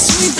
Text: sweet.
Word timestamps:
sweet. 0.00 0.39